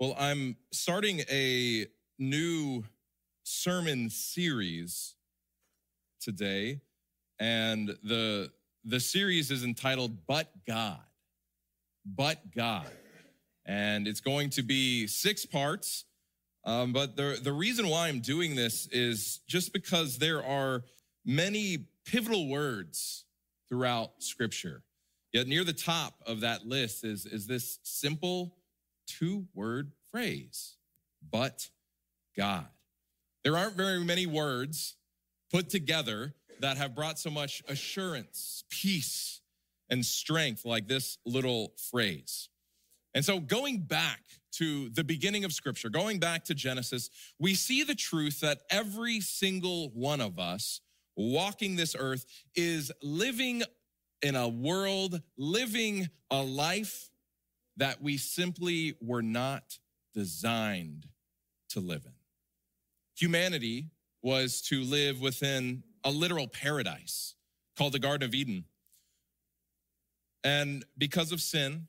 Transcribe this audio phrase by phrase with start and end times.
[0.00, 1.86] Well, I'm starting a
[2.20, 2.84] new
[3.42, 5.16] sermon series
[6.20, 6.82] today,
[7.40, 8.52] and the
[8.84, 11.00] the series is entitled But God.
[12.06, 12.86] But God.
[13.66, 16.04] And it's going to be six parts.
[16.64, 20.84] Um, but the, the reason why I'm doing this is just because there are
[21.26, 23.24] many pivotal words
[23.68, 24.84] throughout Scripture.
[25.32, 28.54] Yet near the top of that list is, is this simple
[29.08, 30.76] two word phrase,
[31.28, 31.68] but
[32.36, 32.66] God.
[33.42, 34.96] There aren't very many words
[35.50, 39.40] put together that have brought so much assurance, peace,
[39.90, 42.48] and strength like this little phrase.
[43.14, 44.20] And so, going back
[44.52, 49.20] to the beginning of scripture, going back to Genesis, we see the truth that every
[49.20, 50.80] single one of us
[51.16, 53.62] walking this earth is living
[54.22, 57.07] in a world, living a life
[57.78, 59.78] that we simply were not
[60.14, 61.06] designed
[61.70, 62.12] to live in.
[63.16, 63.86] Humanity
[64.22, 67.34] was to live within a literal paradise
[67.76, 68.64] called the Garden of Eden.
[70.44, 71.86] And because of sin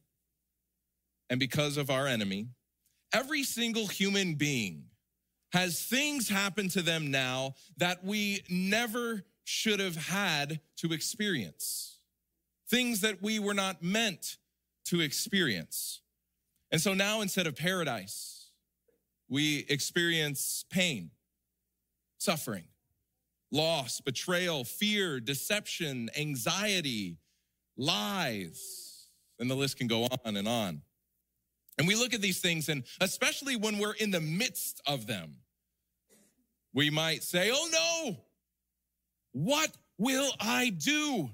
[1.29, 2.47] and because of our enemy,
[3.13, 4.85] every single human being
[5.53, 11.97] has things happen to them now that we never should have had to experience.
[12.69, 14.37] Things that we were not meant
[14.89, 16.01] to experience.
[16.71, 18.51] And so now instead of paradise,
[19.29, 21.11] we experience pain,
[22.17, 22.63] suffering,
[23.51, 27.17] loss, betrayal, fear, deception, anxiety,
[27.77, 29.07] lies,
[29.39, 30.81] and the list can go on and on.
[31.77, 35.35] And we look at these things, and especially when we're in the midst of them,
[36.73, 38.17] we might say, Oh no,
[39.31, 41.29] what will I do?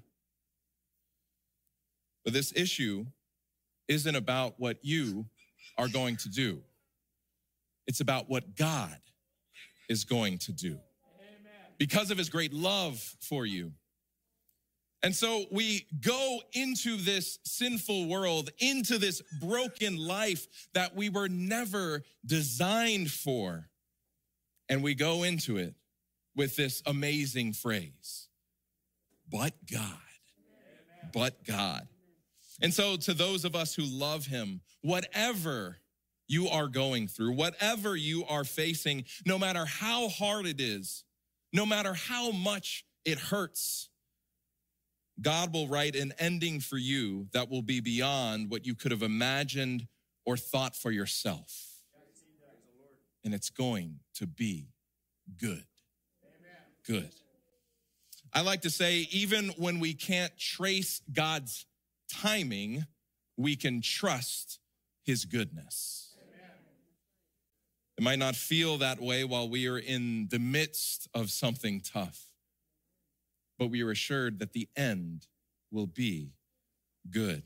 [2.26, 3.06] But this issue
[3.88, 5.26] isn't about what you
[5.78, 6.62] are going to do.
[7.88, 8.98] It's about what God
[9.90, 10.80] is going to do
[11.78, 13.72] because of his great love for you.
[15.04, 21.30] And so we go into this sinful world, into this broken life that we were
[21.30, 23.70] never designed for.
[24.68, 25.76] And we go into it
[26.36, 28.30] with this amazing phrase,
[29.30, 29.84] but God,
[31.14, 31.88] but God.
[32.62, 35.78] And so, to those of us who love him, whatever
[36.28, 41.04] you are going through, whatever you are facing, no matter how hard it is,
[41.54, 43.90] no matter how much it hurts,
[45.22, 49.04] God will write an ending for you that will be beyond what you could have
[49.04, 49.88] imagined
[50.26, 51.82] or thought for yourself.
[53.24, 54.68] And it's going to be
[55.38, 55.64] good.
[56.86, 57.10] Good.
[58.34, 61.66] I like to say, even when we can't trace God's
[62.10, 62.86] timing,
[63.38, 64.60] we can trust
[65.04, 66.16] his goodness.
[67.98, 72.26] It might not feel that way while we are in the midst of something tough,
[73.58, 75.28] but we are assured that the end
[75.72, 76.34] will be
[77.10, 77.44] good.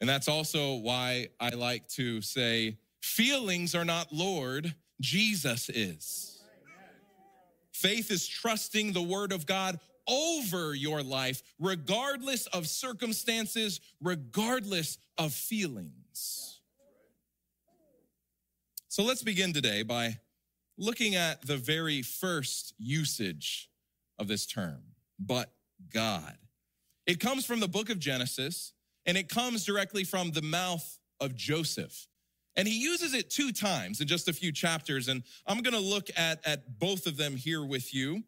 [0.00, 6.42] And that's also why I like to say, feelings are not Lord, Jesus is.
[7.72, 15.32] Faith is trusting the word of God over your life, regardless of circumstances, regardless of
[15.32, 16.60] feelings.
[18.88, 20.18] So let's begin today by
[20.76, 23.70] looking at the very first usage
[24.18, 24.82] of this term,
[25.18, 25.52] but
[25.94, 26.36] God.
[27.06, 28.72] It comes from the book of Genesis
[29.06, 32.08] and it comes directly from the mouth of Joseph.
[32.56, 35.08] And he uses it two times in just a few chapters.
[35.08, 38.24] And I'm going to look at, at both of them here with you.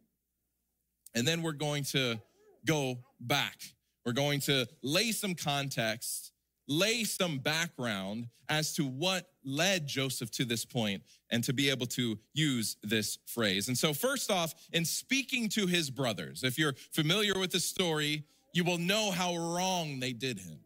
[1.14, 2.20] And then we're going to
[2.66, 3.58] go back.
[4.04, 6.32] We're going to lay some context,
[6.66, 11.86] lay some background as to what led Joseph to this point and to be able
[11.86, 13.68] to use this phrase.
[13.68, 18.24] And so, first off, in speaking to his brothers, if you're familiar with the story,
[18.52, 20.58] you will know how wrong they did him.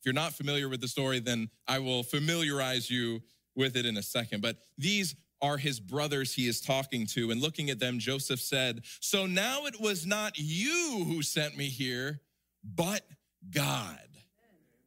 [0.00, 3.22] If you're not familiar with the story, then I will familiarize you
[3.54, 4.42] with it in a second.
[4.42, 7.30] But these are his brothers he is talking to.
[7.30, 11.66] And looking at them, Joseph said, So now it was not you who sent me
[11.66, 12.20] here,
[12.64, 13.02] but
[13.50, 13.98] God.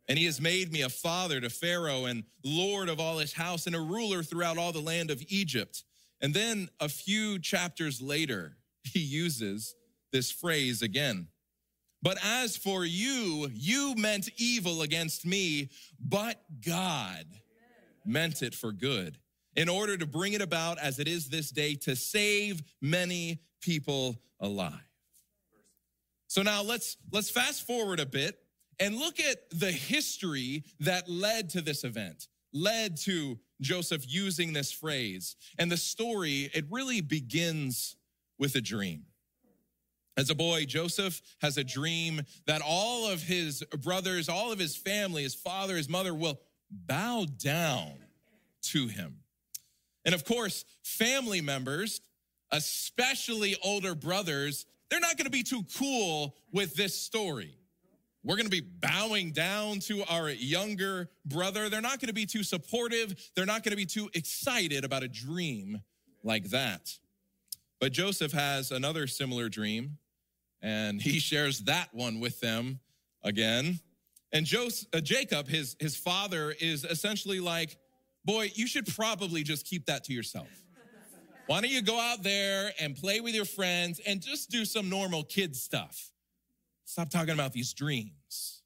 [0.09, 3.67] And he has made me a father to Pharaoh and Lord of all his house
[3.67, 5.83] and a ruler throughout all the land of Egypt.
[6.21, 9.75] And then a few chapters later, he uses
[10.11, 11.27] this phrase again.
[12.01, 15.69] But as for you, you meant evil against me,
[15.99, 17.25] but God
[18.05, 19.19] meant it for good
[19.57, 24.15] in order to bring it about as it is this day to save many people
[24.39, 24.71] alive.
[26.27, 28.39] So now let's let's fast forward a bit
[28.79, 32.27] and look at the history that led to this event.
[32.53, 35.35] led to Joseph using this phrase.
[35.57, 37.95] And the story, it really begins
[38.37, 39.05] with a dream.
[40.15, 44.75] As a boy, Joseph has a dream that all of his brothers, all of his
[44.75, 46.39] family, his father, his mother will
[46.71, 47.93] bow down
[48.63, 49.19] to him.
[50.07, 51.99] And of course, family members,
[52.51, 57.53] especially older brothers, they're not going to be too cool with this story.
[58.23, 61.69] We're going to be bowing down to our younger brother.
[61.69, 63.15] They're not going to be too supportive.
[63.35, 65.81] They're not going to be too excited about a dream
[66.23, 66.97] like that.
[67.81, 69.97] But Joseph has another similar dream,
[70.61, 72.79] and he shares that one with them
[73.23, 73.81] again.
[74.31, 77.77] And Joseph, uh, Jacob, his, his father, is essentially like,
[78.27, 80.49] Boy, you should probably just keep that to yourself.
[81.45, 84.89] Why don't you go out there and play with your friends and just do some
[84.89, 86.11] normal kid stuff?
[86.83, 88.63] Stop talking about these dreams.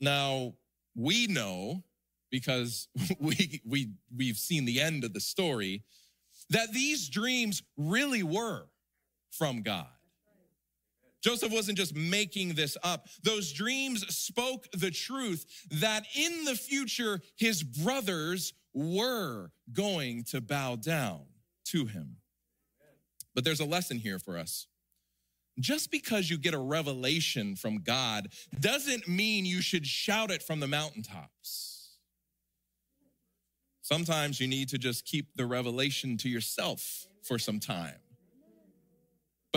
[0.00, 0.54] Now,
[0.96, 1.84] we know
[2.32, 2.88] because
[3.20, 5.84] we, we, we've seen the end of the story
[6.50, 8.66] that these dreams really were
[9.30, 9.86] from God.
[11.22, 13.08] Joseph wasn't just making this up.
[13.22, 20.76] Those dreams spoke the truth that in the future, his brothers were going to bow
[20.76, 21.22] down
[21.66, 22.16] to him.
[23.34, 24.66] But there's a lesson here for us.
[25.60, 28.28] Just because you get a revelation from God
[28.60, 31.96] doesn't mean you should shout it from the mountaintops.
[33.82, 37.96] Sometimes you need to just keep the revelation to yourself for some time.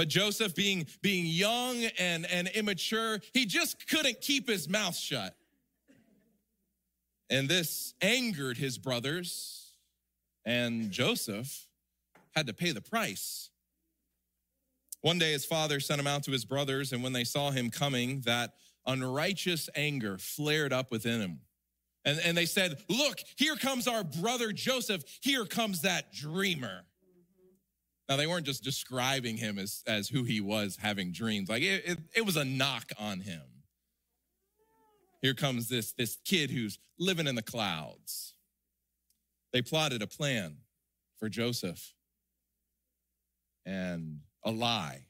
[0.01, 5.35] But Joseph, being, being young and, and immature, he just couldn't keep his mouth shut.
[7.29, 9.75] And this angered his brothers,
[10.43, 11.67] and Joseph
[12.31, 13.51] had to pay the price.
[15.01, 17.69] One day, his father sent him out to his brothers, and when they saw him
[17.69, 18.55] coming, that
[18.87, 21.41] unrighteous anger flared up within him.
[22.05, 25.03] And, and they said, Look, here comes our brother Joseph.
[25.21, 26.85] Here comes that dreamer.
[28.09, 31.49] Now, they weren't just describing him as, as who he was having dreams.
[31.49, 33.41] Like it, it, it was a knock on him.
[35.21, 38.33] Here comes this, this kid who's living in the clouds.
[39.53, 40.57] They plotted a plan
[41.17, 41.93] for Joseph
[43.65, 45.05] and a lie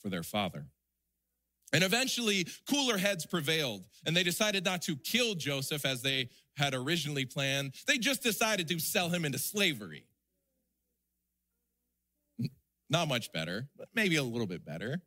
[0.00, 0.66] for their father.
[1.72, 6.74] And eventually, cooler heads prevailed, and they decided not to kill Joseph as they had
[6.74, 7.74] originally planned.
[7.86, 10.06] They just decided to sell him into slavery.
[12.88, 15.02] Not much better, but maybe a little bit better.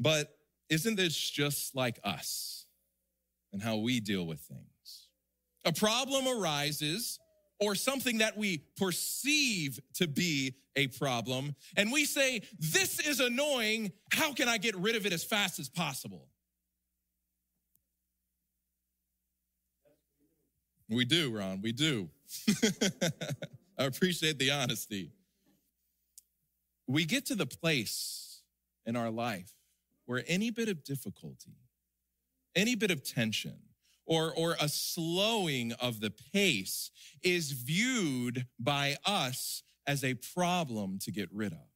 [0.00, 0.36] But
[0.70, 2.66] isn't this just like us
[3.52, 5.08] and how we deal with things?
[5.64, 7.20] A problem arises
[7.60, 13.92] or something that we perceive to be a problem, and we say, This is annoying.
[14.12, 16.26] How can I get rid of it as fast as possible?
[20.88, 22.10] We do, Ron, we do.
[23.78, 25.10] I appreciate the honesty.
[26.86, 28.42] We get to the place
[28.86, 29.52] in our life
[30.06, 31.56] where any bit of difficulty,
[32.54, 33.56] any bit of tension,
[34.06, 36.90] or, or a slowing of the pace
[37.22, 41.68] is viewed by us as a problem to get rid of.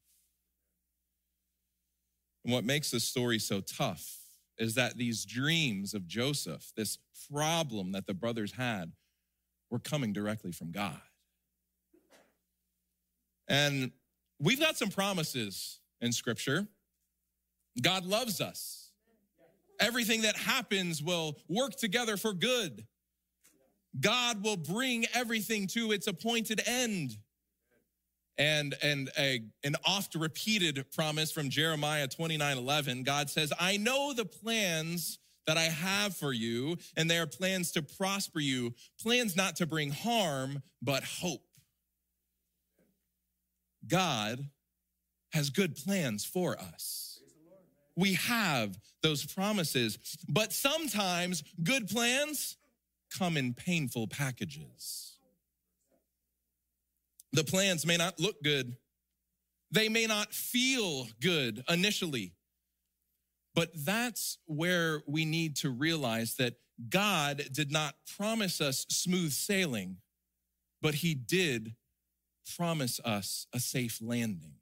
[2.44, 4.18] And what makes this story so tough
[4.58, 6.98] is that these dreams of Joseph, this
[7.32, 8.92] problem that the brothers had,
[9.70, 11.00] were coming directly from God.
[13.48, 13.92] And
[14.38, 16.66] we've got some promises in scripture.
[17.80, 18.90] God loves us.
[19.80, 22.84] Everything that happens will work together for good.
[24.00, 27.16] God will bring everything to its appointed end.
[28.36, 34.12] And, and a, an oft repeated promise from Jeremiah 29 11, God says, I know
[34.12, 39.34] the plans that I have for you, and they are plans to prosper you, plans
[39.34, 41.47] not to bring harm, but hope.
[43.86, 44.48] God
[45.32, 47.20] has good plans for us.
[47.96, 52.56] We have those promises, but sometimes good plans
[53.16, 55.18] come in painful packages.
[57.32, 58.76] The plans may not look good,
[59.70, 62.32] they may not feel good initially,
[63.54, 66.54] but that's where we need to realize that
[66.88, 69.96] God did not promise us smooth sailing,
[70.80, 71.74] but He did
[72.56, 74.54] promise us a safe landing.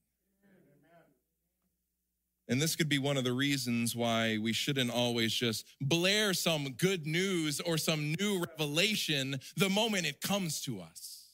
[2.49, 6.75] And this could be one of the reasons why we shouldn't always just blare some
[6.75, 11.25] good news or some new revelation the moment it comes to us.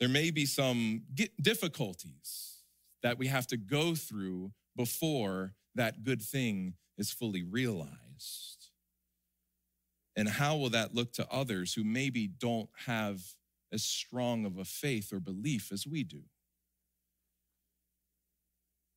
[0.00, 1.02] There may be some
[1.40, 2.58] difficulties
[3.02, 8.70] that we have to go through before that good thing is fully realized.
[10.16, 13.22] And how will that look to others who maybe don't have
[13.74, 16.22] as strong of a faith or belief as we do?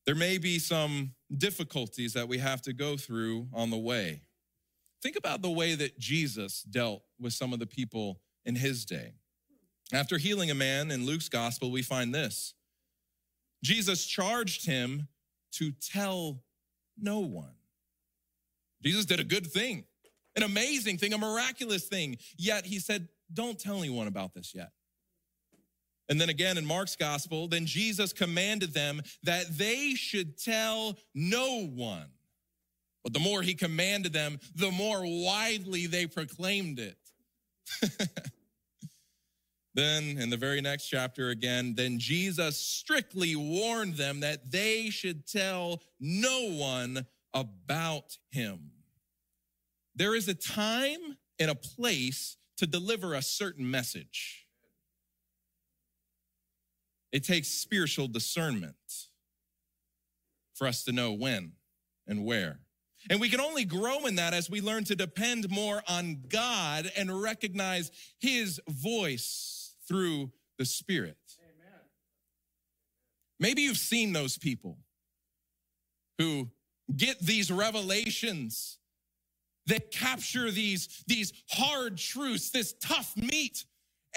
[0.05, 4.21] There may be some difficulties that we have to go through on the way.
[5.03, 9.15] Think about the way that Jesus dealt with some of the people in his day.
[9.91, 12.53] After healing a man in Luke's gospel, we find this
[13.63, 15.07] Jesus charged him
[15.53, 16.41] to tell
[16.97, 17.55] no one.
[18.83, 19.85] Jesus did a good thing,
[20.35, 22.17] an amazing thing, a miraculous thing.
[22.37, 24.71] Yet he said, Don't tell anyone about this yet.
[26.09, 31.67] And then again in Mark's gospel, then Jesus commanded them that they should tell no
[31.67, 32.07] one.
[33.03, 36.97] But the more he commanded them, the more widely they proclaimed it.
[39.73, 45.27] then in the very next chapter again, then Jesus strictly warned them that they should
[45.27, 48.71] tell no one about him.
[49.95, 54.47] There is a time and a place to deliver a certain message.
[57.11, 58.75] It takes spiritual discernment
[60.53, 61.53] for us to know when
[62.07, 62.59] and where.
[63.09, 66.91] And we can only grow in that as we learn to depend more on God
[66.97, 71.17] and recognize his voice through the Spirit.
[71.39, 71.81] Amen.
[73.39, 74.79] Maybe you've seen those people
[76.17, 76.49] who
[76.95, 78.76] get these revelations
[79.67, 83.65] that capture these, these hard truths, this tough meat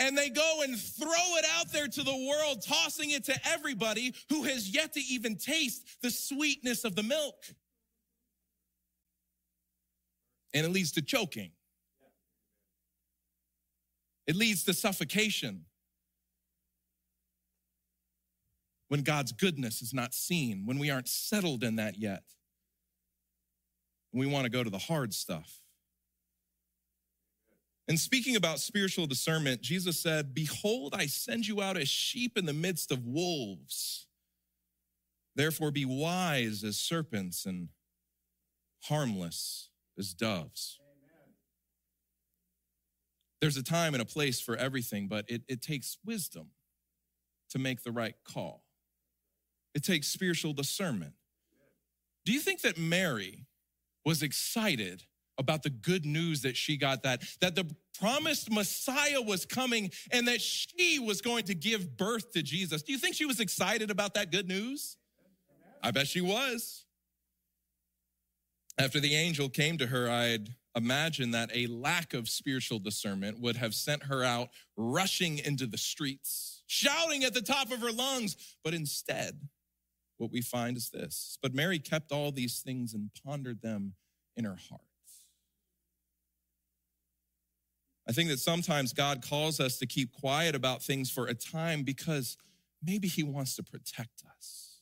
[0.00, 4.14] and they go and throw it out there to the world, tossing it to everybody
[4.30, 7.44] who has yet to even taste the sweetness of the milk.
[10.54, 11.50] And it leads to choking.
[14.26, 15.66] It leads to suffocation.
[18.88, 22.22] When God's goodness is not seen, when we aren't settled in that yet.
[24.12, 25.60] We want to go to the hard stuff.
[27.88, 32.46] And speaking about spiritual discernment, Jesus said, Behold, I send you out as sheep in
[32.46, 34.06] the midst of wolves.
[35.34, 37.68] Therefore, be wise as serpents and
[38.84, 40.78] harmless as doves.
[43.40, 46.50] There's a time and a place for everything, but it, it takes wisdom
[47.50, 48.62] to make the right call.
[49.74, 51.14] It takes spiritual discernment.
[52.24, 53.46] Do you think that Mary
[54.04, 55.04] was excited
[55.38, 57.66] about the good news that she got that that the
[57.98, 62.82] promised Messiah was coming and that she was going to give birth to Jesus.
[62.82, 64.96] Do you think she was excited about that good news?
[65.82, 66.84] I bet she was.
[68.78, 73.56] After the angel came to her, I'd imagine that a lack of spiritual discernment would
[73.56, 78.36] have sent her out rushing into the streets, shouting at the top of her lungs.
[78.64, 79.48] But instead,
[80.20, 81.38] what we find is this.
[81.42, 83.94] But Mary kept all these things and pondered them
[84.36, 84.82] in her heart.
[88.06, 91.84] I think that sometimes God calls us to keep quiet about things for a time
[91.84, 92.36] because
[92.82, 94.80] maybe He wants to protect us.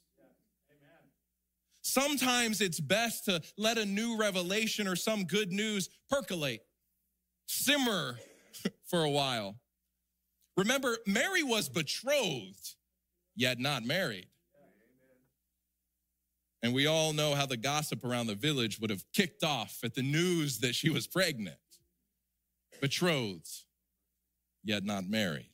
[1.82, 6.62] Sometimes it's best to let a new revelation or some good news percolate,
[7.46, 8.18] simmer
[8.86, 9.56] for a while.
[10.56, 12.74] Remember, Mary was betrothed,
[13.36, 14.26] yet not married.
[16.62, 19.94] And we all know how the gossip around the village would have kicked off at
[19.94, 21.56] the news that she was pregnant
[22.80, 23.64] betrothed,
[24.64, 25.50] yet not married.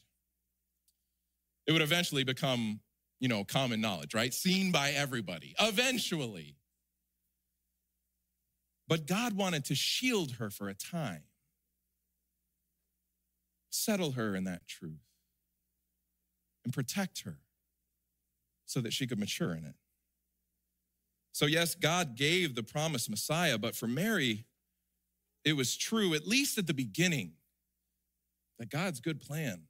[1.66, 2.80] It would eventually become,
[3.20, 4.32] you know, common knowledge, right?
[4.32, 6.56] Seen by everybody, eventually.
[8.86, 11.22] But God wanted to shield her for a time,
[13.70, 15.06] settle her in that truth,
[16.64, 17.38] and protect her
[18.66, 19.74] so that she could mature in it.
[21.34, 24.46] So, yes, God gave the promised Messiah, but for Mary,
[25.44, 27.32] it was true, at least at the beginning,
[28.60, 29.62] that God's good plan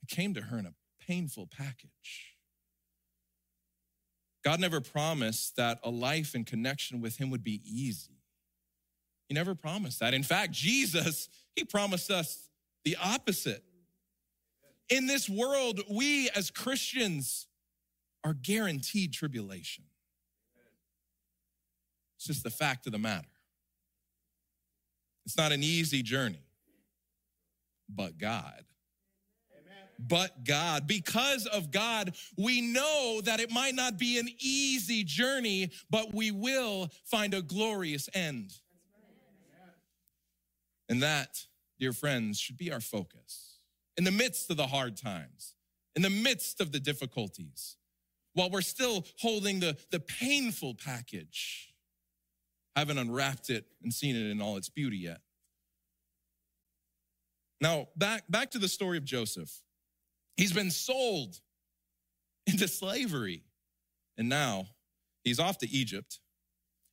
[0.00, 2.36] it came to her in a painful package.
[4.44, 8.20] God never promised that a life in connection with Him would be easy.
[9.28, 10.14] He never promised that.
[10.14, 12.48] In fact, Jesus, He promised us
[12.84, 13.64] the opposite.
[14.88, 17.48] In this world, we as Christians
[18.22, 19.84] are guaranteed tribulation.
[22.24, 23.28] It's just the fact of the matter.
[25.26, 26.46] It's not an easy journey,
[27.86, 28.64] but God.
[29.98, 30.86] But God.
[30.86, 36.30] Because of God, we know that it might not be an easy journey, but we
[36.30, 38.54] will find a glorious end.
[40.88, 41.44] And that,
[41.78, 43.58] dear friends, should be our focus.
[43.98, 45.52] In the midst of the hard times,
[45.94, 47.76] in the midst of the difficulties,
[48.32, 51.73] while we're still holding the, the painful package,
[52.76, 55.20] haven't unwrapped it and seen it in all its beauty yet.
[57.60, 59.62] Now, back, back to the story of Joseph.
[60.36, 61.40] He's been sold
[62.46, 63.44] into slavery,
[64.18, 64.66] and now
[65.22, 66.18] he's off to Egypt.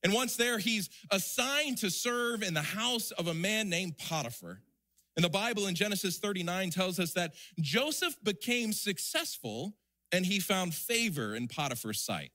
[0.03, 4.61] And once there, he's assigned to serve in the house of a man named Potiphar.
[5.15, 9.75] And the Bible in Genesis 39 tells us that Joseph became successful
[10.11, 12.31] and he found favor in Potiphar's sight.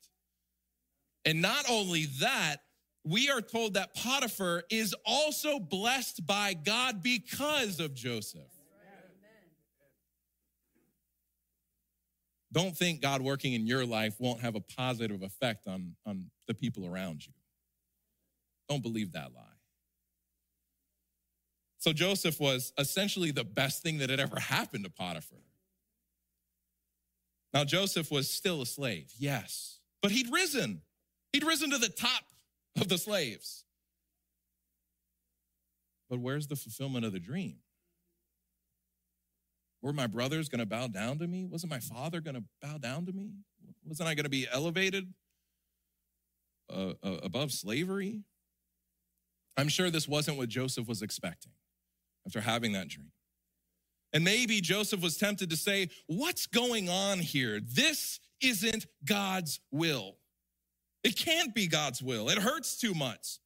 [1.25, 2.59] And not only that,
[3.07, 8.43] we are told that Potiphar is also blessed by God because of Joseph.
[12.53, 16.55] Don't think God working in your life won't have a positive effect on, on the
[16.55, 17.33] people around you.
[18.69, 19.43] Don't believe that lie.
[21.79, 25.39] So Joseph was essentially the best thing that had ever happened to Potiphar.
[27.55, 30.83] Now, Joseph was still a slave, yes, but he'd risen.
[31.33, 32.25] He'd risen to the top
[32.81, 33.65] of the slaves.
[36.09, 37.57] But where's the fulfillment of the dream?
[39.83, 41.45] Were my brothers going to bow down to me?
[41.45, 43.33] Wasn't my father going to bow down to me?
[43.85, 45.13] Wasn't I going to be elevated
[46.73, 48.23] uh, uh, above slavery?
[49.57, 51.53] I'm sure this wasn't what Joseph was expecting
[52.27, 53.13] after having that dream.
[54.13, 57.61] And maybe Joseph was tempted to say, What's going on here?
[57.61, 60.17] This isn't God's will.
[61.07, 62.29] It can't be God's will.
[62.31, 63.39] It hurts too much.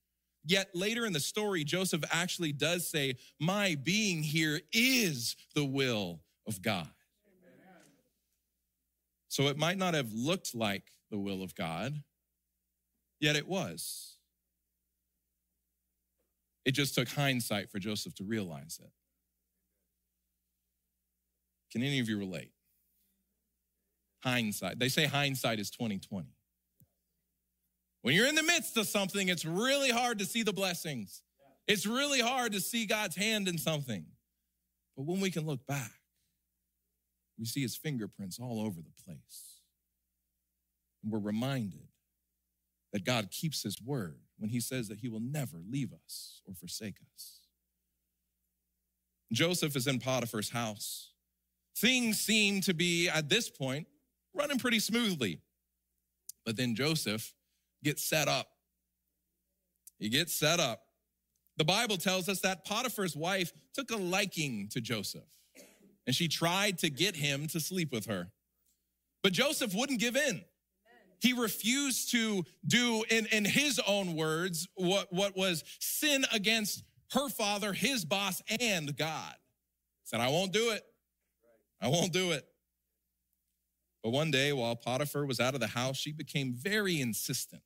[0.47, 6.23] Yet later in the story, Joseph actually does say, My being here is the will
[6.47, 6.89] of God.
[9.29, 12.03] So it might not have looked like the will of God,
[13.21, 14.17] yet it was.
[16.65, 18.91] It just took hindsight for Joseph to realize it.
[21.71, 22.53] Can any of you relate?
[24.25, 24.79] Hindsight.
[24.79, 26.27] They say hindsight is 2020.
[28.03, 31.23] When you're in the midst of something, it's really hard to see the blessings.
[31.67, 34.07] It's really hard to see God's hand in something.
[34.97, 35.93] But when we can look back,
[37.39, 39.61] we see his fingerprints all over the place.
[41.03, 41.89] And we're reminded
[42.93, 46.55] that God keeps his word when he says that he will never leave us or
[46.55, 47.41] forsake us.
[49.33, 51.13] Joseph is in Potiphar's house.
[51.77, 53.87] Things seem to be, at this point,
[54.35, 55.41] running pretty smoothly.
[56.45, 57.33] But then Joseph
[57.83, 58.49] gets set up.
[59.99, 60.83] He gets set up.
[61.57, 65.25] The Bible tells us that Potiphar's wife took a liking to Joseph
[66.07, 68.31] and she tried to get him to sleep with her.
[69.23, 70.43] But Joseph wouldn't give in.
[71.21, 77.29] He refused to do, in, in his own words, what, what was sin against her
[77.29, 79.35] father, his boss, and God.
[79.35, 80.83] He said, I won't do it.
[81.81, 82.45] I won't do it.
[84.03, 87.63] But one day, while Potiphar was out of the house, she became very insistent.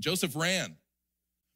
[0.00, 0.76] Joseph ran,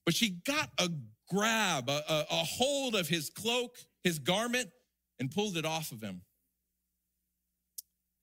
[0.05, 0.88] but she got a
[1.29, 4.70] grab, a, a, a hold of his cloak, his garment,
[5.18, 6.22] and pulled it off of him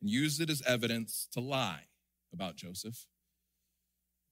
[0.02, 1.88] and used it as evidence to lie
[2.32, 3.06] about Joseph.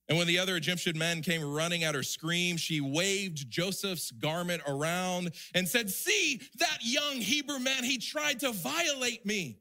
[0.09, 4.61] And when the other Egyptian men came running at her scream, she waved Joseph's garment
[4.67, 9.59] around and said, See that young Hebrew man, he tried to violate me.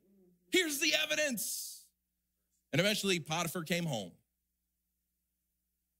[0.50, 1.84] Here's the evidence.
[2.72, 4.12] And eventually Potiphar came home.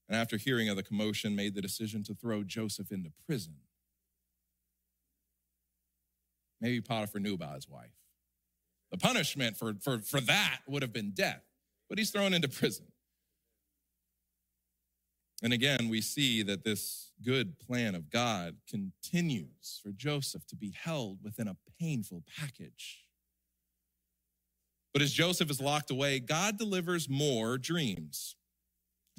[0.08, 3.54] And after hearing of the commotion, made the decision to throw Joseph into prison.
[6.60, 7.94] Maybe Potiphar knew about his wife.
[8.90, 11.44] The punishment for, for, for that would have been death,
[11.88, 12.86] but he's thrown into prison.
[15.42, 20.74] And again, we see that this good plan of God continues for Joseph to be
[20.76, 23.04] held within a painful package.
[24.92, 28.36] But as Joseph is locked away, God delivers more dreams.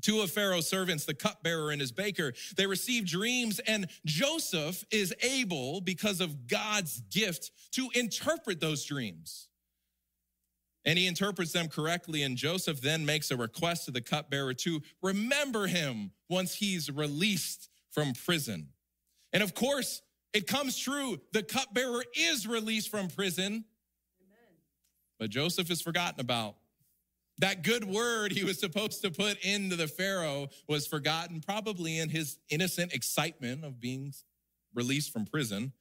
[0.02, 5.14] Two of Pharaoh's servants, the cupbearer and his baker, they receive dreams, and Joseph is
[5.22, 9.48] able, because of God's gift, to interpret those dreams.
[10.84, 14.82] And he interprets them correctly, and Joseph then makes a request to the cupbearer to
[15.04, 18.70] remember him once he's released from prison.
[19.32, 20.02] And of course,
[20.34, 21.20] it comes true.
[21.34, 23.66] The cupbearer is released from prison,
[25.22, 26.56] but Joseph is forgotten about.
[27.38, 32.10] That good word he was supposed to put into the Pharaoh was forgotten, probably in
[32.10, 34.16] his innocent excitement of being
[34.74, 35.74] released from prison.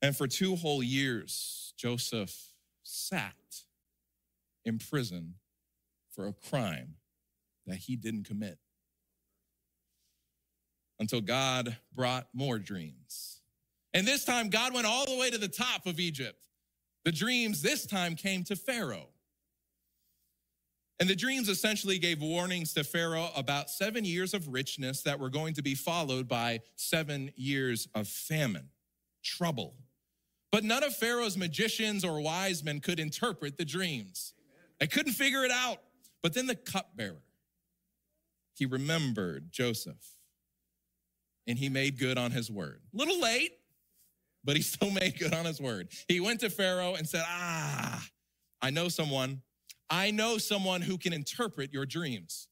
[0.00, 2.34] And for two whole years, Joseph
[2.82, 3.34] sat
[4.64, 5.34] in prison
[6.14, 6.94] for a crime
[7.66, 8.58] that he didn't commit
[10.98, 13.42] until God brought more dreams.
[13.92, 16.46] And this time, God went all the way to the top of Egypt.
[17.06, 19.06] The dreams this time came to Pharaoh.
[20.98, 25.30] And the dreams essentially gave warnings to Pharaoh about seven years of richness that were
[25.30, 28.70] going to be followed by seven years of famine.
[29.22, 29.74] trouble.
[30.50, 34.34] But none of Pharaoh's magicians or wise men could interpret the dreams.
[34.80, 35.78] They couldn't figure it out.
[36.22, 37.22] But then the cupbearer,
[38.54, 40.16] he remembered Joseph
[41.46, 42.80] and he made good on his word.
[42.92, 43.52] Little late,
[44.46, 45.88] but he still made good on his word.
[46.08, 48.02] He went to Pharaoh and said, Ah,
[48.62, 49.42] I know someone.
[49.90, 52.48] I know someone who can interpret your dreams.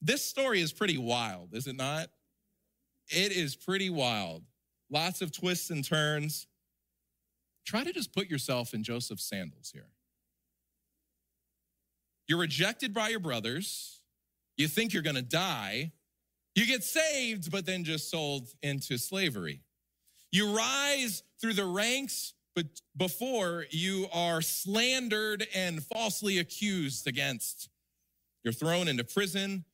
[0.00, 2.08] This story is pretty wild, is it not?
[3.08, 4.42] It is pretty wild.
[4.90, 6.48] Lots of twists and turns.
[7.64, 9.86] Try to just put yourself in Joseph's sandals here.
[12.26, 14.00] You're rejected by your brothers.
[14.56, 15.92] You think you're going to die.
[16.54, 19.62] You get saved, but then just sold into slavery.
[20.30, 27.68] You rise through the ranks, but before you are slandered and falsely accused against.
[28.44, 29.64] You're thrown into prison.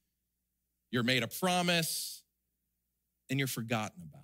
[0.91, 2.23] You're made a promise
[3.31, 4.23] and you're forgotten about.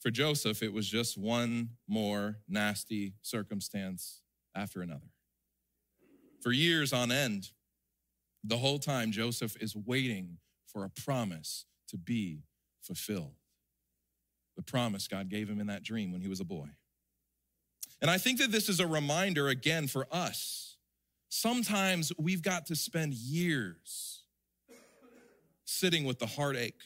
[0.00, 4.22] For Joseph, it was just one more nasty circumstance
[4.54, 5.08] after another.
[6.40, 7.50] For years on end,
[8.44, 12.42] the whole time, Joseph is waiting for a promise to be
[12.82, 13.34] fulfilled.
[14.56, 16.68] The promise God gave him in that dream when he was a boy.
[18.00, 20.76] And I think that this is a reminder again for us.
[21.28, 24.22] Sometimes we've got to spend years
[25.64, 26.80] sitting with the heartache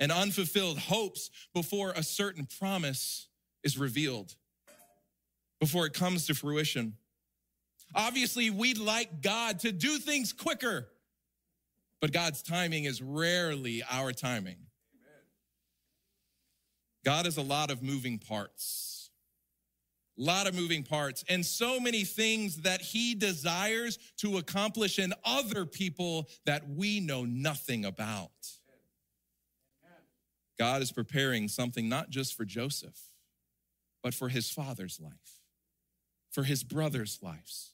[0.00, 3.28] and unfulfilled hopes before a certain promise
[3.62, 4.34] is revealed,
[5.60, 6.94] before it comes to fruition.
[7.94, 10.88] Obviously, we'd like God to do things quicker,
[12.00, 14.56] but God's timing is rarely our timing.
[17.04, 19.10] God has a lot of moving parts,
[20.18, 25.12] a lot of moving parts, and so many things that He desires to accomplish in
[25.24, 28.30] other people that we know nothing about.
[30.58, 32.98] God is preparing something not just for Joseph,
[34.02, 35.40] but for his father's life,
[36.30, 37.73] for his brother's lives,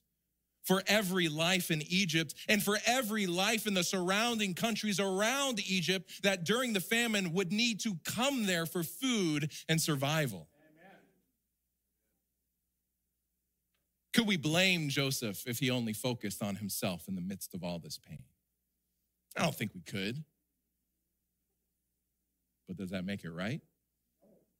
[0.64, 6.22] for every life in Egypt, and for every life in the surrounding countries around Egypt
[6.22, 10.48] that during the famine would need to come there for food and survival.
[14.12, 17.78] Could we blame Joseph if he only focused on himself in the midst of all
[17.78, 18.24] this pain?
[19.36, 20.24] I don't think we could.
[22.66, 23.60] But does that make it right?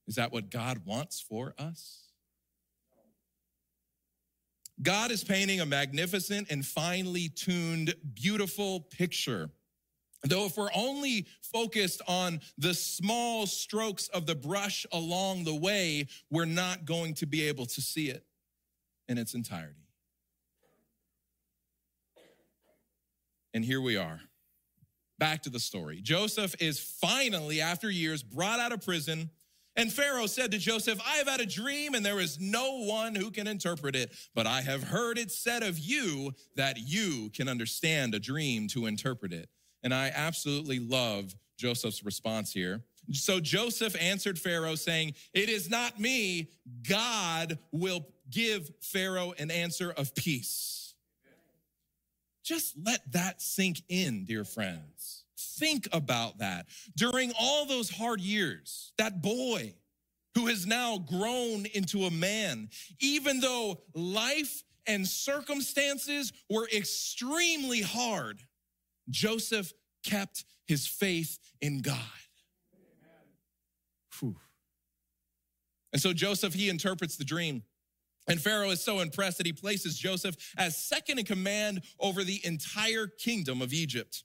[0.06, 2.09] Is that what God wants for us?
[4.82, 9.50] God is painting a magnificent and finely tuned, beautiful picture.
[10.22, 16.08] Though, if we're only focused on the small strokes of the brush along the way,
[16.30, 18.24] we're not going to be able to see it
[19.08, 19.74] in its entirety.
[23.52, 24.20] And here we are
[25.18, 26.00] back to the story.
[26.00, 29.30] Joseph is finally, after years, brought out of prison.
[29.76, 33.14] And Pharaoh said to Joseph, I have had a dream and there is no one
[33.14, 37.48] who can interpret it, but I have heard it said of you that you can
[37.48, 39.48] understand a dream to interpret it.
[39.82, 42.82] And I absolutely love Joseph's response here.
[43.12, 46.50] So Joseph answered Pharaoh, saying, It is not me.
[46.88, 50.94] God will give Pharaoh an answer of peace.
[52.42, 55.19] Just let that sink in, dear friends.
[55.40, 56.66] Think about that.
[56.96, 59.74] During all those hard years, that boy
[60.34, 62.68] who has now grown into a man,
[63.00, 68.42] even though life and circumstances were extremely hard,
[69.08, 69.72] Joseph
[70.04, 71.96] kept his faith in God.
[74.18, 74.36] Whew.
[75.92, 77.62] And so Joseph, he interprets the dream.
[78.28, 82.40] And Pharaoh is so impressed that he places Joseph as second in command over the
[82.44, 84.22] entire kingdom of Egypt.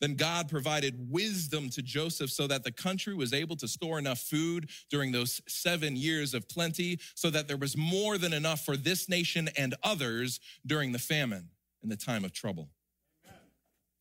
[0.00, 4.18] Then God provided wisdom to Joseph so that the country was able to store enough
[4.18, 8.76] food during those seven years of plenty, so that there was more than enough for
[8.76, 11.48] this nation and others during the famine
[11.82, 12.70] in the time of trouble.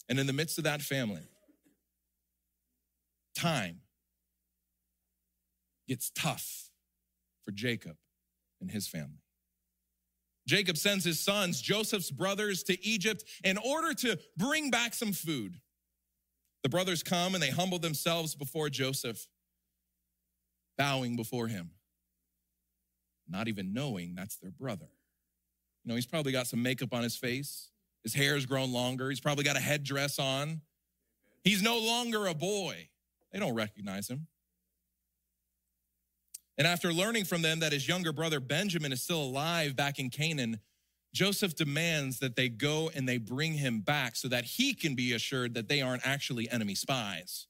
[0.10, 1.22] And in the midst of that family,
[3.36, 3.82] time
[5.88, 6.70] gets tough
[7.44, 7.98] for Jacob
[8.60, 9.22] and his family.
[10.48, 15.60] Jacob sends his sons, Joseph's brothers, to Egypt in order to bring back some food.
[16.64, 19.28] The brothers come and they humble themselves before Joseph,
[20.78, 21.72] bowing before him,
[23.28, 24.90] not even knowing that's their brother.
[25.84, 27.70] You know, he's probably got some makeup on his face,
[28.02, 30.62] his hair's grown longer, he's probably got a headdress on.
[31.44, 32.88] He's no longer a boy.
[33.34, 34.28] They don't recognize him.
[36.58, 40.10] And after learning from them that his younger brother Benjamin is still alive back in
[40.10, 40.60] Canaan,
[41.14, 45.14] Joseph demands that they go and they bring him back so that he can be
[45.14, 47.48] assured that they aren't actually enemy spies.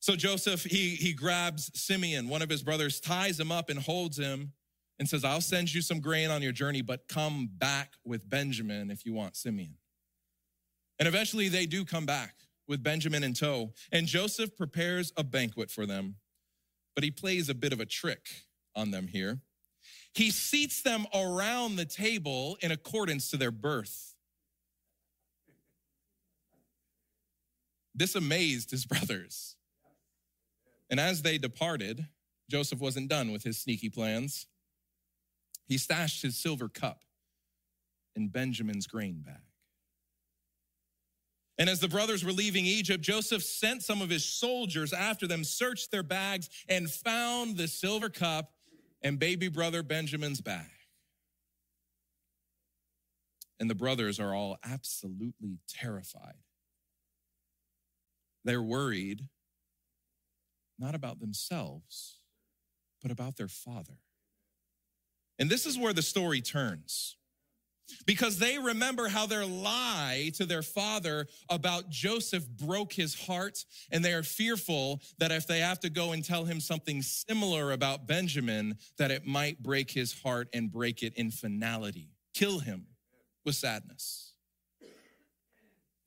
[0.00, 4.18] So Joseph, he, he grabs Simeon, one of his brothers, ties him up and holds
[4.18, 4.52] him
[4.98, 8.90] and says, I'll send you some grain on your journey, but come back with Benjamin
[8.90, 9.76] if you want Simeon.
[10.98, 12.34] And eventually they do come back
[12.66, 13.72] with Benjamin in tow.
[13.92, 16.16] And Joseph prepares a banquet for them,
[16.94, 18.26] but he plays a bit of a trick
[18.74, 19.40] on them here.
[20.14, 24.14] He seats them around the table in accordance to their birth.
[27.94, 29.56] This amazed his brothers.
[30.90, 32.06] And as they departed,
[32.50, 34.46] Joseph wasn't done with his sneaky plans.
[35.66, 37.02] He stashed his silver cup
[38.14, 39.36] in Benjamin's grain bag.
[41.58, 45.44] And as the brothers were leaving Egypt, Joseph sent some of his soldiers after them,
[45.44, 48.52] searched their bags, and found the silver cup
[49.02, 50.70] and baby brother Benjamin's back.
[53.60, 56.34] And the brothers are all absolutely terrified.
[58.44, 59.28] They're worried
[60.78, 62.18] not about themselves,
[63.00, 63.98] but about their father.
[65.38, 67.16] And this is where the story turns
[68.06, 74.04] because they remember how their lie to their father about Joseph broke his heart, and
[74.04, 78.06] they are fearful that if they have to go and tell him something similar about
[78.06, 82.86] Benjamin, that it might break his heart and break it in finality, kill him
[83.44, 84.32] with sadness.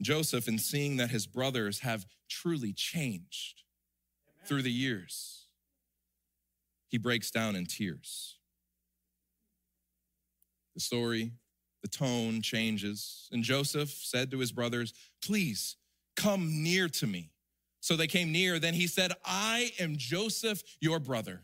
[0.01, 3.63] Joseph, in seeing that his brothers have truly changed
[4.45, 5.47] through the years,
[6.89, 8.38] he breaks down in tears.
[10.75, 11.31] The story
[11.86, 13.30] the tone changes.
[13.32, 14.91] And Joseph said to his brothers,
[15.24, 15.76] Please
[16.15, 17.30] come near to me.
[17.80, 18.58] So they came near.
[18.58, 21.43] Then he said, I am Joseph, your brother,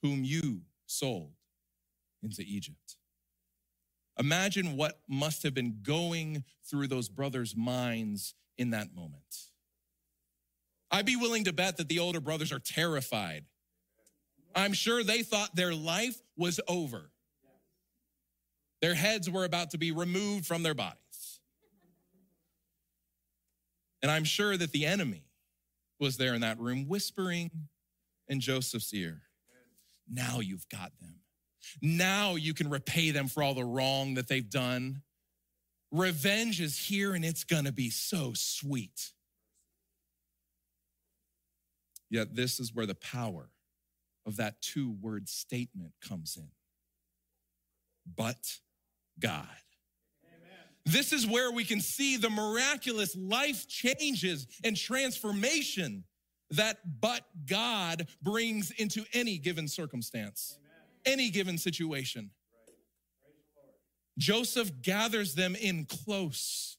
[0.00, 1.32] whom you sold
[2.22, 2.96] into Egypt.
[4.18, 9.50] Imagine what must have been going through those brothers' minds in that moment.
[10.90, 13.44] I'd be willing to bet that the older brothers are terrified.
[14.54, 17.10] I'm sure they thought their life was over.
[18.82, 20.98] Their heads were about to be removed from their bodies.
[24.02, 25.22] And I'm sure that the enemy
[26.00, 27.50] was there in that room whispering
[28.28, 29.22] in Joseph's ear,
[30.10, 31.20] Now you've got them.
[31.80, 35.02] Now you can repay them for all the wrong that they've done.
[35.92, 39.12] Revenge is here and it's gonna be so sweet.
[42.10, 43.48] Yet, this is where the power
[44.26, 46.50] of that two word statement comes in.
[48.04, 48.58] But
[49.22, 49.46] God.
[50.84, 56.04] This is where we can see the miraculous life changes and transformation
[56.50, 60.58] that but God brings into any given circumstance,
[61.06, 61.18] Amen.
[61.18, 62.30] any given situation.
[64.18, 66.76] Joseph gathers them in close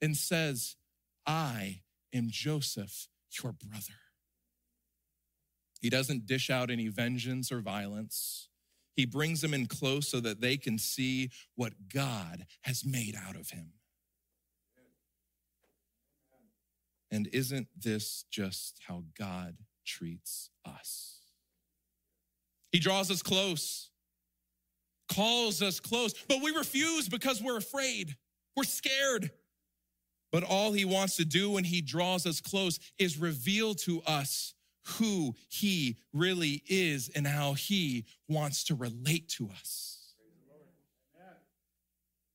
[0.00, 0.76] and says,
[1.26, 1.82] I
[2.14, 3.08] am Joseph,
[3.42, 3.98] your brother.
[5.80, 8.48] He doesn't dish out any vengeance or violence.
[8.94, 13.36] He brings them in close so that they can see what God has made out
[13.36, 13.72] of him.
[17.10, 21.20] And isn't this just how God treats us?
[22.70, 23.90] He draws us close,
[25.12, 28.16] calls us close, but we refuse because we're afraid,
[28.56, 29.30] we're scared.
[30.30, 34.54] But all he wants to do when he draws us close is reveal to us
[34.84, 40.14] who he really is and how he wants to relate to us.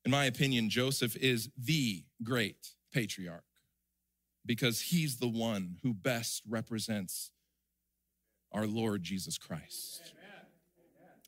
[0.06, 3.44] In my opinion, Joseph is the great patriarch
[4.46, 7.32] because he's the one who best represents
[8.54, 10.14] our Lord Jesus Christ.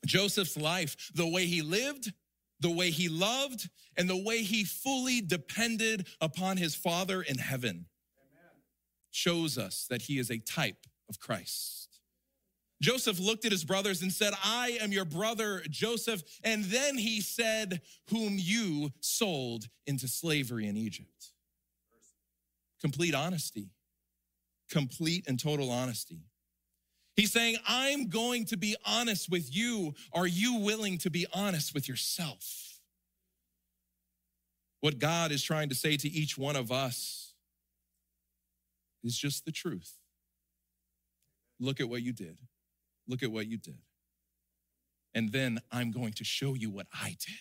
[0.06, 2.12] Joseph's life, the way he lived,
[2.60, 7.84] the way he loved, and the way he fully depended upon his Father in heaven
[9.10, 11.88] shows us that he is a type of Christ.
[12.80, 16.22] Joseph looked at his brothers and said, I am your brother Joseph.
[16.42, 21.32] And then he said, Whom you sold into slavery in Egypt.
[22.80, 23.68] Complete honesty,
[24.70, 26.22] complete and total honesty.
[27.16, 29.94] He's saying, I'm going to be honest with you.
[30.14, 32.78] Are you willing to be honest with yourself?
[34.80, 37.34] What God is trying to say to each one of us
[39.04, 39.99] is just the truth.
[41.60, 42.38] Look at what you did.
[43.06, 43.78] Look at what you did.
[45.14, 47.36] And then I'm going to show you what I did.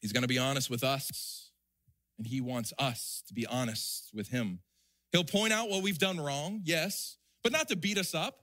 [0.00, 1.50] He's going to be honest with us,
[2.16, 4.60] and he wants us to be honest with him.
[5.12, 8.42] He'll point out what we've done wrong, yes, but not to beat us up,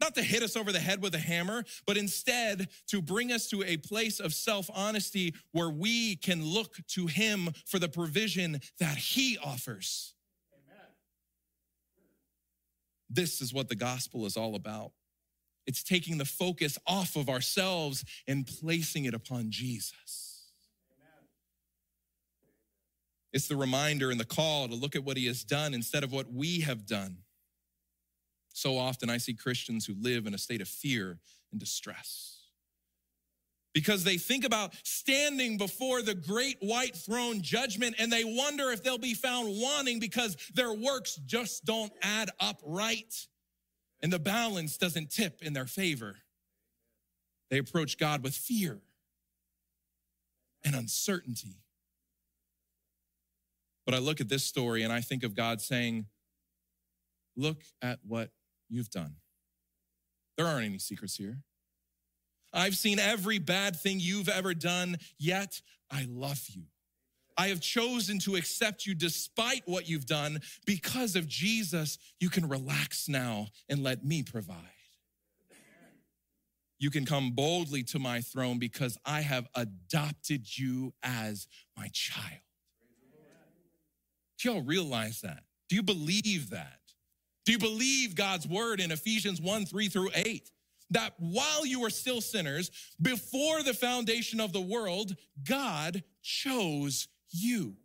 [0.00, 3.48] not to hit us over the head with a hammer, but instead to bring us
[3.48, 8.60] to a place of self honesty where we can look to him for the provision
[8.78, 10.14] that he offers
[13.12, 14.92] This is what the gospel is all about.
[15.66, 20.50] It's taking the focus off of ourselves and placing it upon Jesus.
[23.32, 26.12] It's the reminder and the call to look at what he has done instead of
[26.12, 27.18] what we have done.
[28.52, 31.18] So often I see Christians who live in a state of fear
[31.50, 32.41] and distress
[33.74, 38.82] because they think about standing before the great white throne judgment and they wonder if
[38.82, 43.26] they'll be found wanting because their works just don't add up right
[44.02, 46.16] and the balance doesn't tip in their favor.
[47.50, 48.80] They approach God with fear
[50.64, 51.62] and uncertainty.
[53.84, 56.06] But I look at this story and I think of God saying,
[57.34, 58.30] Look at what
[58.68, 59.14] you've done.
[60.36, 61.38] There aren't any secrets here.
[62.52, 65.60] I've seen every bad thing you've ever done, yet
[65.90, 66.64] I love you.
[67.36, 70.40] I have chosen to accept you despite what you've done.
[70.66, 74.56] Because of Jesus, you can relax now and let me provide.
[76.78, 82.40] You can come boldly to my throne because I have adopted you as my child.
[84.38, 85.44] Do y'all realize that?
[85.68, 86.80] Do you believe that?
[87.44, 90.50] Do you believe God's word in Ephesians 1 3 through 8?
[90.92, 97.76] That while you were still sinners, before the foundation of the world, God chose you.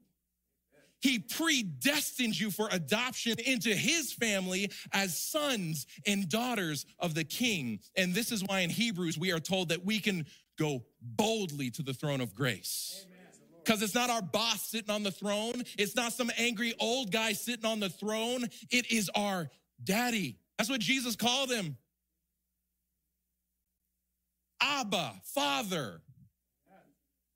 [0.99, 7.79] He predestined you for adoption into his family as sons and daughters of the king.
[7.95, 10.25] And this is why in Hebrews we are told that we can
[10.57, 13.05] go boldly to the throne of grace.
[13.63, 17.33] Because it's not our boss sitting on the throne, it's not some angry old guy
[17.33, 19.49] sitting on the throne, it is our
[19.83, 20.39] daddy.
[20.57, 21.77] That's what Jesus called him.
[24.61, 26.01] Abba, Father.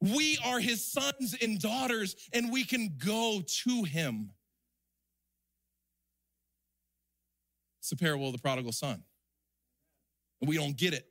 [0.02, 4.32] We are his sons and daughters, and we can go to him.
[7.80, 9.04] It's the parable of the prodigal son.
[10.40, 11.08] And we don't get it.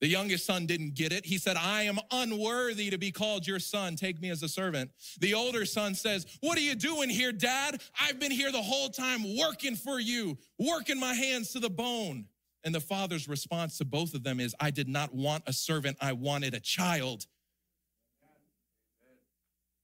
[0.00, 1.26] The youngest son didn't get it.
[1.26, 3.96] He said, I am unworthy to be called your son.
[3.96, 4.92] Take me as a servant.
[5.18, 7.82] The older son says, What are you doing here, dad?
[8.00, 12.26] I've been here the whole time working for you, working my hands to the bone.
[12.64, 15.96] And the father's response to both of them is, I did not want a servant,
[16.00, 17.26] I wanted a child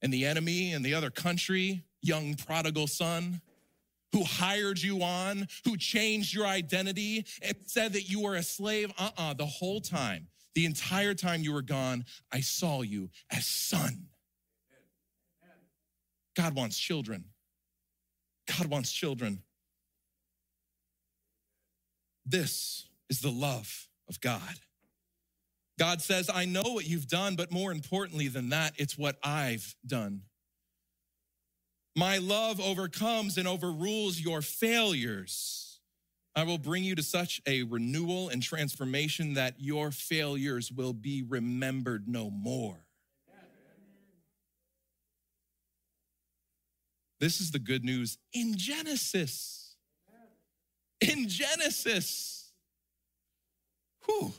[0.05, 3.41] and the enemy and the other country, young prodigal son,
[4.13, 8.93] who hired you on, who changed your identity and said that you were a slave.
[8.99, 13.09] Uh uh-uh, uh the whole time, the entire time you were gone, I saw you
[13.31, 14.09] as son.
[16.37, 17.25] God wants children.
[18.59, 19.43] God wants children.
[22.27, 24.41] This is the love of God.
[25.79, 29.75] God says, I know what you've done, but more importantly than that, it's what I've
[29.87, 30.23] done.
[31.97, 35.81] My love overcomes and overrules your failures.
[36.37, 41.23] I will bring you to such a renewal and transformation that your failures will be
[41.23, 42.85] remembered no more.
[47.21, 49.64] This is the good news in Genesis.
[51.09, 52.53] In Genesis.
[54.07, 54.33] Whew.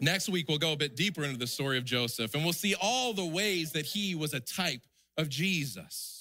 [0.00, 2.74] Next week, we'll go a bit deeper into the story of Joseph and we'll see
[2.80, 4.82] all the ways that he was a type
[5.16, 6.18] of Jesus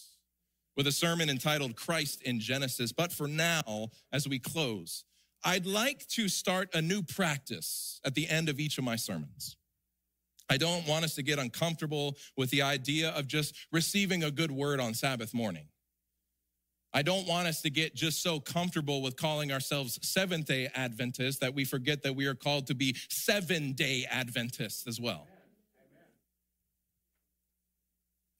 [0.76, 2.92] with a sermon entitled Christ in Genesis.
[2.92, 5.04] But for now, as we close,
[5.44, 9.58] I'd like to start a new practice at the end of each of my sermons.
[10.50, 14.52] I don't want us to get uncomfortable with the idea of just receiving a good
[14.52, 15.68] word on Sabbath morning.
[16.94, 21.40] I don't want us to get just so comfortable with calling ourselves Seventh day Adventists
[21.40, 25.28] that we forget that we are called to be seven day Adventists as well.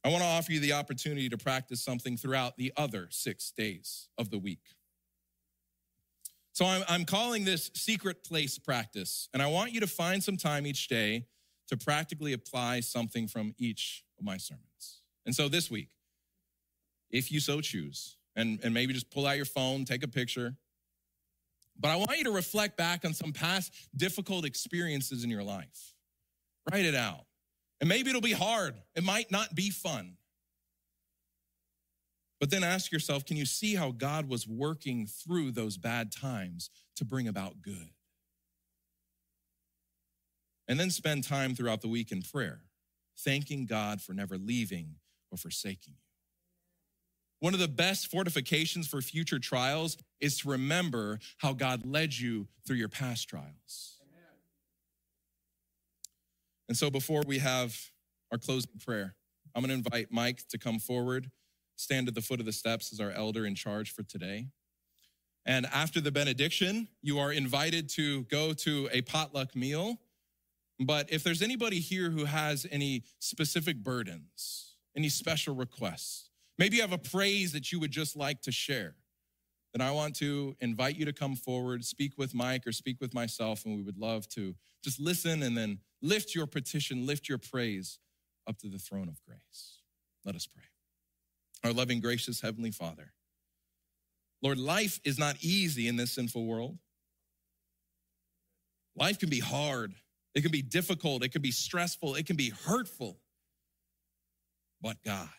[0.04, 4.08] I want to offer you the opportunity to practice something throughout the other six days
[4.18, 4.62] of the week.
[6.54, 10.38] So I'm, I'm calling this secret place practice, and I want you to find some
[10.38, 11.28] time each day
[11.68, 15.02] to practically apply something from each of my sermons.
[15.26, 15.90] And so this week,
[17.12, 20.56] if you so choose, and, and maybe just pull out your phone, take a picture.
[21.78, 25.94] But I want you to reflect back on some past difficult experiences in your life.
[26.72, 27.26] Write it out.
[27.82, 30.14] And maybe it'll be hard, it might not be fun.
[32.40, 36.70] But then ask yourself can you see how God was working through those bad times
[36.96, 37.90] to bring about good?
[40.68, 42.62] And then spend time throughout the week in prayer,
[43.18, 44.96] thanking God for never leaving
[45.32, 46.07] or forsaking you.
[47.40, 52.48] One of the best fortifications for future trials is to remember how God led you
[52.66, 53.98] through your past trials.
[54.02, 54.24] Amen.
[56.70, 57.78] And so before we have
[58.32, 59.16] our closing prayer,
[59.54, 61.30] I'm going to invite Mike to come forward,
[61.76, 64.48] stand at the foot of the steps as our elder in charge for today.
[65.46, 69.98] And after the benediction, you are invited to go to a potluck meal.
[70.80, 76.82] But if there's anybody here who has any specific burdens, any special requests, maybe you
[76.82, 78.96] have a praise that you would just like to share,
[79.74, 83.14] then I want to invite you to come forward, speak with Mike or speak with
[83.14, 87.38] myself, and we would love to just listen and then lift your petition, lift your
[87.38, 88.00] praise
[88.48, 89.82] up to the throne of grace.
[90.26, 90.64] Let us pray.
[91.64, 93.14] Our loving, gracious Heavenly Father,
[94.42, 96.78] Lord, life is not easy in this sinful world.
[98.96, 99.94] Life can be hard,
[100.34, 103.20] it can be difficult, it can be stressful, it can be hurtful.
[104.82, 105.30] But God,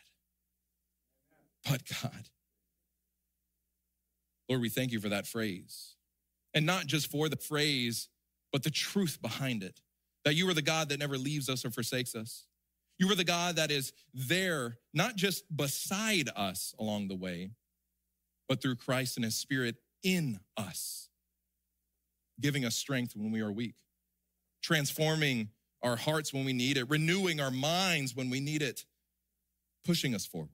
[1.64, 2.28] but God.
[4.48, 5.94] Lord, we thank you for that phrase.
[6.54, 8.09] And not just for the phrase,
[8.52, 9.80] but the truth behind it
[10.24, 12.44] that you are the God that never leaves us or forsakes us.
[12.98, 17.52] You are the God that is there, not just beside us along the way,
[18.48, 21.09] but through Christ and his spirit in us,
[22.40, 23.76] giving us strength when we are weak,
[24.62, 25.50] transforming
[25.82, 28.84] our hearts when we need it, renewing our minds when we need it,
[29.84, 30.50] pushing us forward.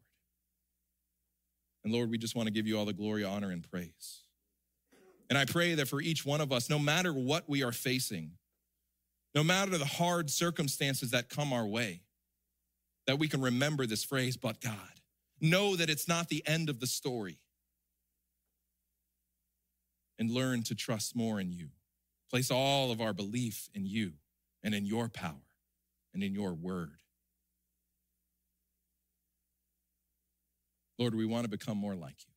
[1.85, 4.23] And Lord, we just want to give you all the glory, honor, and praise.
[5.29, 8.33] And I pray that for each one of us, no matter what we are facing,
[9.35, 12.03] no matter the hard circumstances that come our way,
[13.07, 14.79] that we can remember this phrase, but God.
[15.41, 17.39] Know that it's not the end of the story.
[20.19, 21.69] And learn to trust more in you.
[22.31, 24.13] Place all of our belief in you
[24.63, 25.43] and in your power
[26.15, 27.04] and in your word.
[30.99, 32.33] Lord, we want to become more like you.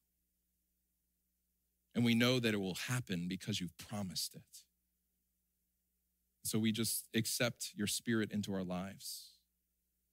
[1.95, 4.63] And we know that it will happen because you've promised it.
[6.43, 9.31] So we just accept your spirit into our lives.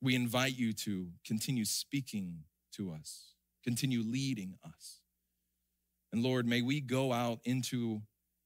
[0.00, 5.00] We invite you to continue speaking to us, continue leading us.
[6.12, 8.02] And Lord, may we go out into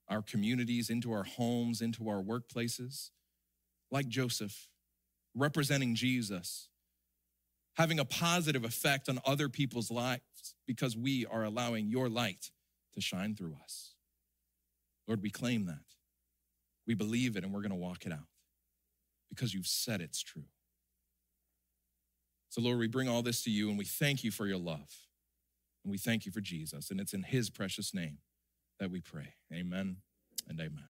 [0.09, 3.11] our communities, into our homes, into our workplaces,
[3.91, 4.69] like Joseph,
[5.35, 6.69] representing Jesus,
[7.79, 12.51] having a positive effect on other people's lives because we are allowing your light
[12.93, 13.95] to shine through us.
[15.07, 15.79] Lord, we claim that.
[16.89, 18.27] We believe it and we're going to walk it out
[19.31, 20.47] because you've said it's true.
[22.49, 24.91] So, Lord, we bring all this to you and we thank you for your love.
[25.85, 26.91] And we thank you for Jesus.
[26.91, 28.19] And it's in his precious name
[28.81, 29.35] that we pray.
[29.53, 29.99] Amen
[30.49, 30.89] and amen.